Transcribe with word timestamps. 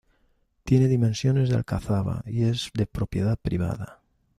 Tiene 0.63 0.87
dimensiones 0.87 1.47
de 1.49 1.55
alcazaba, 1.57 2.23
y 2.25 2.45
es 2.45 2.71
de 2.73 2.87
propiedad 2.87 3.37
privada. 3.39 3.99